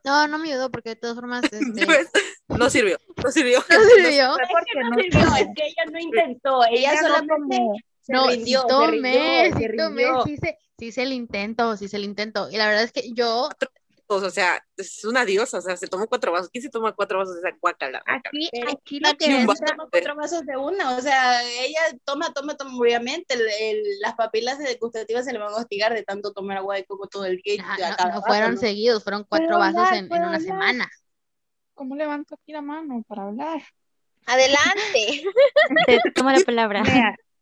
[0.04, 2.08] No, no me ayudó porque de todas formas, este, ¿Ves?
[2.48, 3.58] No sirvió, no sirvió.
[3.70, 4.34] no sirvió.
[4.34, 8.12] Fue porque no No, es que ella no intentó, ella, Ella no solamente como- se
[8.14, 11.96] No, rindió, sí tomé, rindió, sí tomé, sí se, sí se el intento, sí se
[11.98, 12.48] el intento.
[12.50, 13.48] Y la verdad es que yo,
[14.20, 16.50] O sea, es una diosa, o sea, se tomó cuatro vasos.
[16.50, 18.02] ¿Quién se toma cuatro vasos de esa guacala?
[18.06, 19.64] Aquí, aquí lo que vaso.
[19.64, 24.14] toma cuatro vasos de una, o sea, ella toma, toma, toma, obviamente, el- el- las
[24.14, 27.38] papilas gustativas se le van a hostigar de tanto tomar agua de coco todo el
[27.42, 27.64] día.
[27.64, 28.60] ah, no, fueron ¿no?
[28.60, 29.94] seguidos, fueron cuatro ¿Puedo vasos hablar?
[29.94, 30.42] en, en ¿Puedo una hablar?
[30.42, 30.90] semana.
[31.74, 33.62] ¿Cómo levanto aquí la mano para hablar?
[34.26, 35.24] Adelante.
[35.86, 36.82] te toma la palabra.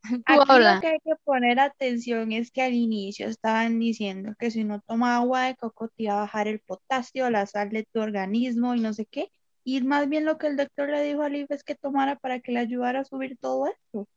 [0.25, 0.75] aquí habla.
[0.75, 4.81] lo que hay que poner atención es que al inicio estaban diciendo que si no
[4.81, 8.75] toma agua de coco te iba a bajar el potasio, la sal de tu organismo
[8.75, 9.31] y no sé qué.
[9.63, 12.39] Y más bien lo que el doctor le dijo a Liv es que tomara para
[12.39, 14.07] que le ayudara a subir todo esto.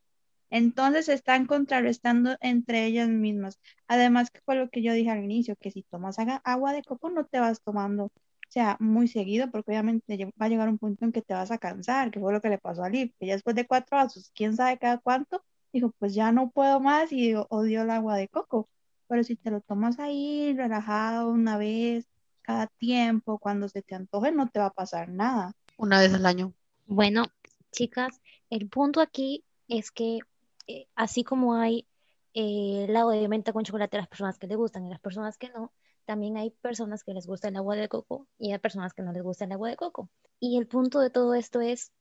[0.51, 3.59] Entonces están contrarrestando entre ellas mismas.
[3.89, 7.11] Además que fue lo que yo dije al inicio, que si tomas agua de coco
[7.11, 8.13] no te vas tomando, o
[8.49, 11.59] sea, muy seguido, porque obviamente va a llegar un punto en que te vas a
[11.59, 14.31] cansar, que fue lo que le pasó a Liv, que ya después de cuatro vasos,
[14.35, 15.45] quién sabe cada cuánto,
[15.75, 18.69] dijo, pues ya no puedo más y odio el agua de coco.
[19.09, 22.09] Pero si te lo tomas ahí relajado una vez,
[22.43, 25.55] cada tiempo, cuando se te antoje, no te va a pasar nada.
[25.77, 26.53] Una vez al año.
[26.87, 27.25] Bueno,
[27.73, 30.21] chicas, el punto aquí es que
[30.67, 31.87] eh, así como hay
[32.35, 34.91] eh, el agua de menta con chocolate a las personas que les gustan y a
[34.91, 35.73] las personas que no,
[36.05, 39.13] también hay personas que les gusta el agua de coco y hay personas que no
[39.13, 40.09] les gusta el agua de coco.
[40.39, 41.93] Y el punto de todo esto es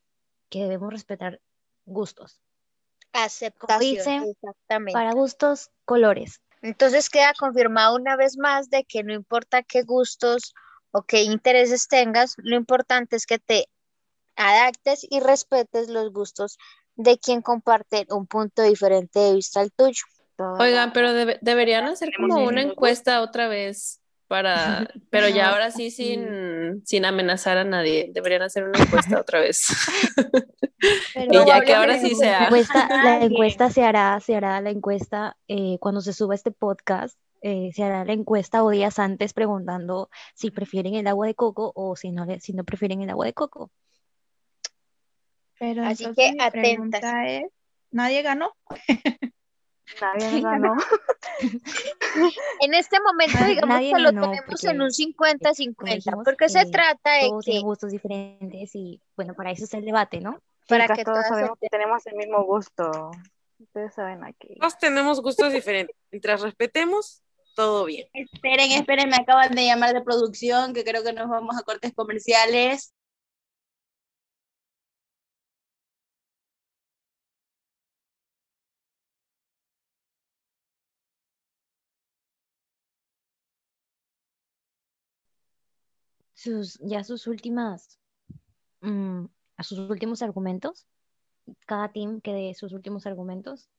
[0.49, 1.41] que debemos respetar
[1.85, 2.41] gustos.
[3.13, 3.79] Aceptación.
[3.79, 4.93] dicen, Exactamente.
[4.93, 6.41] Para gustos, colores.
[6.61, 10.53] Entonces queda confirmado una vez más de que no importa qué gustos
[10.91, 13.67] o qué intereses tengas, lo importante es que te
[14.35, 16.57] adaptes y respetes los gustos
[16.95, 20.03] de quien comparte un punto diferente de vista al tuyo.
[20.59, 23.99] Oigan, pero debe- deberían hacer como una encuesta otra vez
[24.33, 28.09] para, pero ya ahora sí sin, sin amenazar a nadie.
[28.11, 29.67] Deberían hacer una encuesta otra vez.
[31.15, 32.45] y ya que ahora sí sea.
[32.45, 37.15] encuesta, la encuesta se hará, se hará la encuesta eh, cuando se suba este podcast.
[37.43, 41.71] eh, se hará la encuesta o días antes preguntando si prefieren el agua de coco
[41.75, 43.69] o si no, si no prefieren el agua de coco.
[45.59, 47.03] Pero Así que atentas.
[47.27, 47.43] es,
[47.91, 48.51] ¿nadie ganó?
[50.01, 50.75] Nadie ganó.
[52.61, 56.65] En este momento, digamos nadie que lo tenemos en un Como 50-50, dijimos, porque se
[56.65, 60.39] trata de todos que tienen gustos diferentes y bueno, para eso es el debate, ¿no?
[60.67, 63.11] para Chicas, que todos sabemos que tenemos el mismo gusto.
[63.59, 64.55] Ustedes saben aquí.
[64.59, 65.95] Todos tenemos gustos diferentes.
[66.11, 67.21] Mientras respetemos,
[67.55, 68.07] todo bien.
[68.13, 71.93] Esperen, esperen, me acaban de llamar de producción, que creo que nos vamos a cortes
[71.93, 72.93] comerciales.
[86.43, 87.99] Sus, ya sus últimas,
[88.81, 89.25] mm,
[89.57, 90.87] a sus últimos argumentos,
[91.67, 93.69] cada team que dé sus últimos argumentos.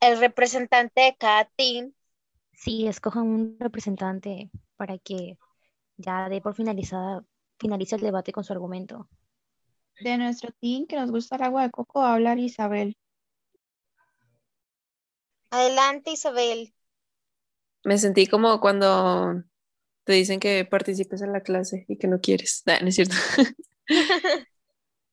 [0.00, 1.92] el representante de cada team
[2.52, 5.38] Sí, escojan un representante para que
[5.96, 7.24] ya dé por finalizada,
[7.58, 9.08] finalice el debate con su argumento.
[10.00, 12.96] De nuestro team que nos gusta el agua de coco, va a hablar Isabel.
[15.50, 16.74] Adelante, Isabel.
[17.84, 19.42] Me sentí como cuando
[20.10, 22.64] te dicen que participes en la clase y que no quieres.
[22.66, 23.14] Nah, no es cierto.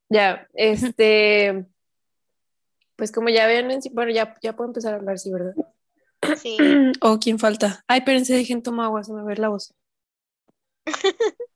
[0.09, 1.65] Ya, este,
[2.95, 5.53] pues como ya ven, bueno, ya, ya puedo empezar a hablar, sí, ¿verdad?
[6.37, 6.57] Sí.
[7.01, 7.83] ¿O quién falta?
[7.87, 9.73] Ay, espérense, dejen tomar agua, se me va a ver la voz.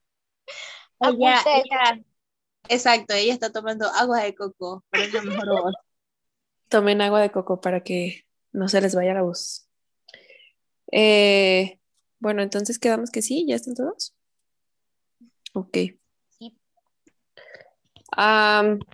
[1.00, 1.62] Ella, Apunte.
[1.64, 2.00] ella-
[2.68, 5.74] exacto, ella está tomando agua de coco, pero es la mejor voz.
[6.68, 9.66] Tomen agua de coco para que no se les vaya la voz.
[10.92, 11.80] Eh,
[12.22, 14.14] bueno, entonces quedamos que sí, ¿ya están todos?
[15.54, 15.76] Ok.
[16.28, 16.56] Sí.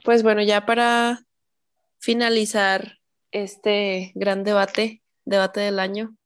[0.03, 1.27] Pues bueno, ya para
[1.99, 2.95] finalizar
[3.31, 6.17] este gran debate, debate del año,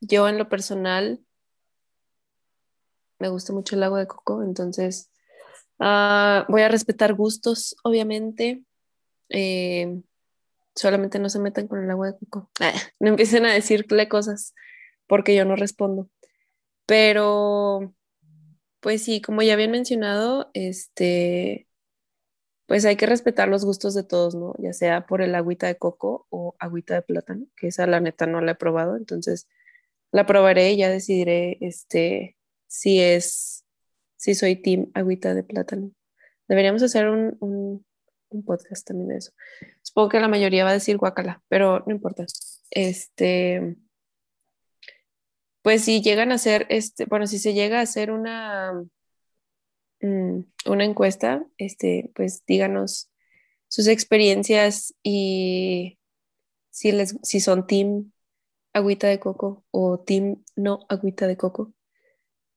[0.00, 1.22] yo en lo personal
[3.18, 5.10] me gusta mucho el agua de coco, entonces
[5.80, 8.64] ah, voy a respetar gustos, obviamente.
[9.28, 10.00] Eh,
[10.74, 12.50] solamente no se metan con el agua de coco.
[12.60, 14.54] Ah, no empiecen a decirle cosas
[15.06, 16.08] porque yo no respondo.
[16.86, 17.94] Pero,
[18.80, 21.68] pues sí, como ya habían mencionado, este,
[22.66, 24.54] pues hay que respetar los gustos de todos, ¿no?
[24.58, 28.26] Ya sea por el agüita de coco o agüita de plátano, que esa la neta
[28.26, 29.48] no la he probado, entonces
[30.12, 33.64] la probaré y ya decidiré, este, si es,
[34.16, 35.90] si soy team agüita de plátano.
[36.48, 37.86] Deberíamos hacer un, un,
[38.34, 39.32] un podcast también de eso.
[39.82, 42.26] Supongo que la mayoría va a decir guacala, pero no importa.
[42.70, 43.76] Este,
[45.62, 48.84] pues si llegan a hacer, este, bueno, si se llega a hacer una,
[50.00, 53.10] mm, una encuesta, este, pues díganos
[53.68, 55.98] sus experiencias y
[56.70, 58.12] si les, si son team
[58.74, 61.72] agüita de coco o team no agüita de coco.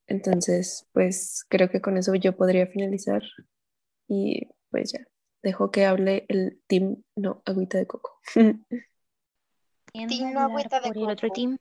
[0.07, 3.23] Entonces, pues creo que con eso yo podría finalizar
[4.07, 5.07] y pues ya,
[5.43, 8.19] dejo que hable el team no agüita de coco.
[8.33, 8.65] ¿Quién
[10.09, 11.33] Team no agüita de por el otro coco.
[11.33, 11.57] team?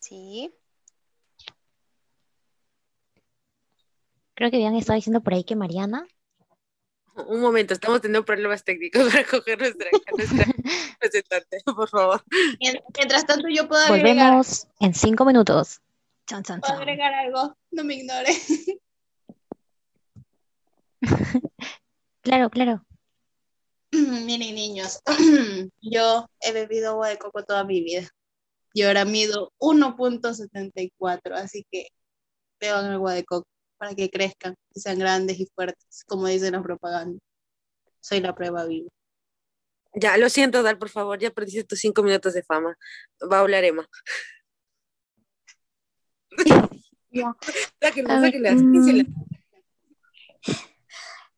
[0.00, 0.52] Sí.
[4.34, 6.06] Creo que habían estado diciendo por ahí que Mariana.
[7.26, 10.44] Un momento, estamos teniendo problemas técnicos para coger nuestra, nuestra
[10.92, 12.24] representante, por favor.
[12.58, 15.80] Mien- Mientras tanto, yo puedo agregar, Volvemos en cinco minutos.
[16.26, 18.30] Chan, chan, puedo agregar algo, no me ignore.
[22.22, 22.84] Claro, claro.
[23.92, 25.00] Miren, niños,
[25.80, 28.08] yo he bebido agua de coco toda mi vida.
[28.72, 31.88] Y ahora mido 1.74, así que
[32.60, 36.62] beban agua de coco para que crezcan y sean grandes y fuertes, como dicen las
[36.62, 37.20] propagandas.
[38.00, 38.88] Soy la prueba viva.
[39.94, 42.76] Ya, lo siento, Dal, por favor, ya perdiste tus cinco minutos de fama.
[43.20, 43.88] Va a hablar Emma.
[47.10, 47.34] Ya.
[47.80, 49.20] Sáquenla, mm,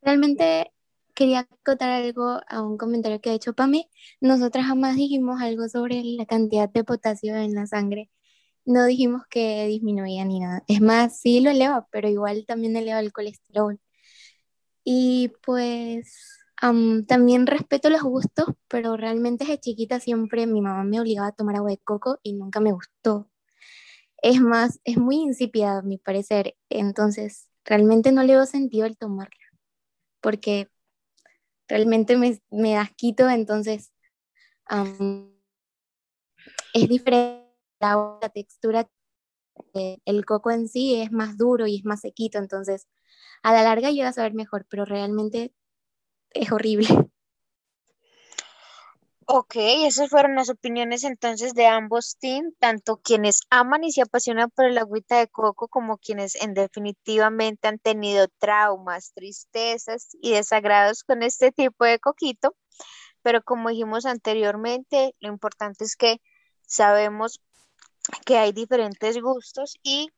[0.02, 0.71] Realmente
[1.14, 3.88] quería acotar algo a un comentario que ha hecho Pame.
[4.20, 8.10] Nosotras jamás dijimos algo sobre la cantidad de potasio en la sangre.
[8.64, 10.64] No dijimos que disminuía ni nada.
[10.68, 13.80] Es más, sí lo eleva, pero igual también eleva el colesterol.
[14.84, 21.00] Y pues am, también respeto los gustos, pero realmente desde chiquita siempre mi mamá me
[21.00, 23.28] obligaba a tomar agua de coco y nunca me gustó.
[24.22, 28.96] Es más, es muy insípida a mi parecer, entonces realmente no le veo sentido el
[28.98, 29.36] tomarla,
[30.20, 30.70] porque
[31.72, 33.92] realmente me, me da asquito, entonces
[34.66, 35.32] am,
[36.74, 37.48] es diferente
[37.80, 38.88] la textura,
[40.04, 42.88] el coco en sí es más duro y es más sequito, entonces
[43.42, 45.54] a la larga llega a saber mejor, pero realmente
[46.30, 46.88] es horrible.
[49.34, 54.50] Ok, esas fueron las opiniones entonces de ambos teams, tanto quienes aman y se apasionan
[54.50, 61.02] por el agüita de coco como quienes en definitivamente han tenido traumas, tristezas y desagrados
[61.02, 62.54] con este tipo de coquito.
[63.22, 66.20] Pero como dijimos anteriormente, lo importante es que
[66.66, 67.40] sabemos
[68.26, 70.10] que hay diferentes gustos y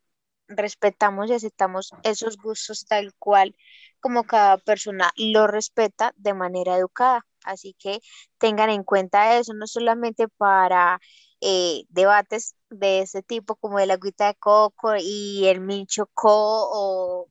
[0.49, 3.55] respetamos y aceptamos esos gustos tal cual
[4.01, 7.25] como cada persona lo respeta de manera educada.
[7.45, 8.01] Así que
[8.39, 11.01] tengan en cuenta eso, no solamente para
[11.41, 17.29] eh, debates de ese tipo como el agüita de coco y el minchoco o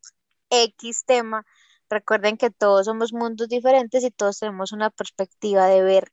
[0.49, 1.45] X tema.
[1.89, 6.11] Recuerden que todos somos mundos diferentes y todos tenemos una perspectiva de ver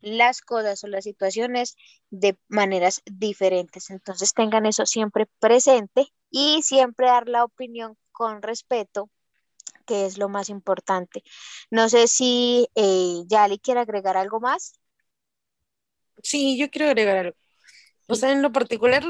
[0.00, 1.76] las cosas o las situaciones
[2.10, 3.90] de maneras diferentes.
[3.90, 9.10] Entonces tengan eso siempre presente y siempre dar la opinión con respeto
[9.86, 11.22] que es lo más importante.
[11.70, 14.78] No sé si eh, Yali quiere agregar algo más.
[16.22, 17.36] Sí, yo quiero agregar algo.
[18.08, 19.04] O sea, en lo particular,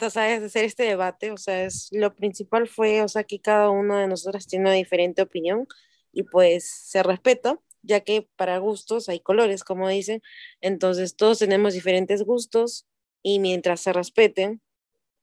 [0.00, 3.40] o sea, es hacer este debate, o sea, es, lo principal fue, o sea, que
[3.40, 5.66] cada uno de nosotros tiene una diferente opinión
[6.12, 10.22] y pues se respeta, ya que para gustos hay colores, como dicen,
[10.60, 12.86] entonces todos tenemos diferentes gustos
[13.22, 14.60] y mientras se respeten,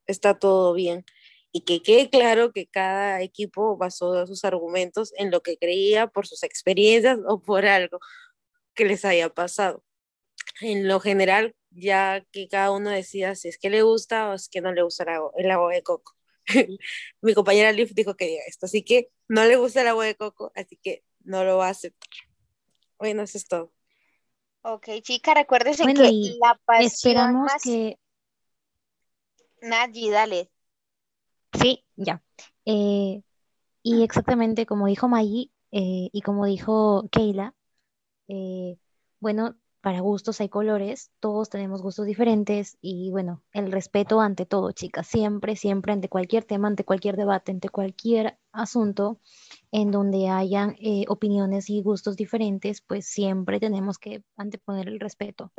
[0.07, 1.05] está todo bien
[1.52, 6.28] y que quede claro que cada equipo basó sus argumentos en lo que creía por
[6.28, 8.00] sus experiencias o por algo
[8.74, 9.84] que les haya pasado.
[10.62, 14.50] En lo general, ya que cada uno decida si es que le gusta o es
[14.50, 15.06] que no le gusta
[15.38, 16.16] el agua, de coco.
[17.22, 20.16] Mi compañera Liv dijo que diga esto, así que no le gusta el agua de
[20.16, 22.10] coco, así que no lo va a aceptar.
[22.97, 23.72] Bueno, eso es todo.
[24.62, 27.64] Ok, chica, recuérdese Bueno, que la pasión esperamos más...
[27.64, 27.97] que
[29.62, 30.50] Nadie, dale.
[31.54, 32.24] Sí, ya.
[32.66, 33.22] Eh,
[33.84, 37.56] y exactamente como dijo Maggie eh, y como dijo Keila,
[38.28, 38.78] eh,
[39.20, 44.72] bueno, para gustos hay colores, todos tenemos gustos diferentes y bueno, el respeto ante todo,
[44.74, 49.20] chicas, siempre, siempre, ante cualquier tema, ante cualquier debate, ante cualquier asunto
[49.72, 50.76] en donde hayan
[51.08, 55.52] opiniones y gustos diferentes, pues siempre tenemos que anteponer el respeto.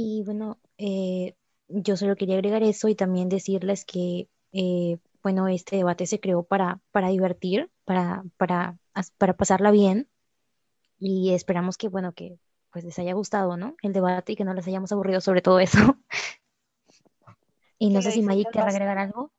[0.00, 1.34] Y bueno, eh,
[1.66, 6.42] yo solo quería agregar eso y también decirles que, eh, bueno, este debate se creó
[6.42, 8.78] para, para divertir, para, para,
[9.18, 10.08] para pasarla bien
[10.98, 12.38] y esperamos que, bueno, que
[12.70, 13.76] pues les haya gustado, ¿no?
[13.82, 15.78] El debate y que no les hayamos aburrido sobre todo eso.
[17.80, 19.32] Y no sé si disfruten quiere agregar algo.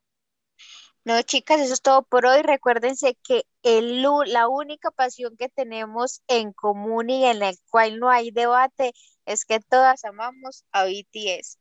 [1.04, 2.42] No, chicas, eso es todo por hoy.
[2.42, 8.10] Recuérdense que el, la única pasión que tenemos en común y en la cual no
[8.10, 8.94] hay debate
[9.26, 11.58] es que todas amamos a BTS.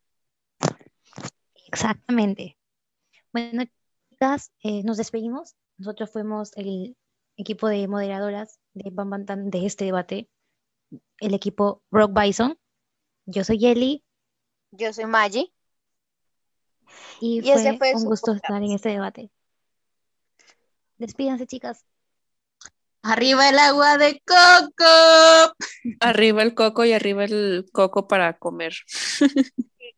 [1.67, 2.58] Exactamente.
[3.33, 3.65] Bueno,
[4.11, 5.55] chicas, eh, nos despedimos.
[5.77, 6.97] Nosotros fuimos el
[7.37, 10.29] equipo de moderadoras de Bam Bam Tan de este debate,
[11.21, 12.59] el equipo Rock Bison.
[13.27, 14.05] Yo soy Yeli
[14.71, 15.53] Yo soy Maggie
[17.21, 18.45] y y fue fue un gusto podcast.
[18.45, 19.31] estar en este debate.
[20.97, 21.85] Despídanse, chicas.
[23.03, 25.55] Arriba el agua de coco.
[26.01, 28.75] Arriba el coco y arriba el coco para comer.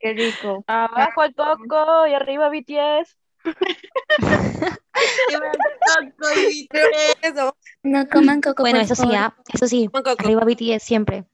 [0.00, 0.64] Qué rico.
[0.66, 3.19] Abajo el coco y arriba BTS.
[7.82, 9.88] No coman coco, Bueno, eso sí, ah, eso sí,
[10.18, 11.24] arriba BTS siempre.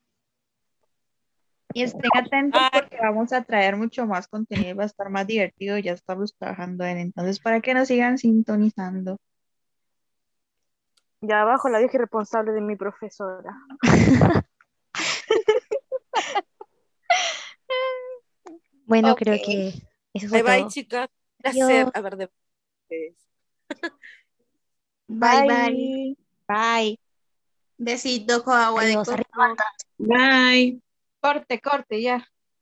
[1.72, 5.26] Y estén atentos porque vamos a traer mucho más contenido y va a estar más
[5.26, 5.76] divertido.
[5.78, 9.18] Ya estamos trabajando en entonces para que nos sigan sintonizando.
[11.20, 13.52] Ya abajo la vieja irresponsable de mi profesora.
[18.86, 19.72] Bueno, creo que
[20.14, 21.09] eso fue Bye bye, chicas.
[21.53, 22.30] Placer haber de
[22.82, 23.28] ustedes.
[25.09, 26.16] Bye, bye.
[26.49, 27.01] Bye.
[27.78, 29.16] Besitos con agua de coco.
[29.99, 30.80] Bye.
[31.20, 32.26] Corte, corte, ya.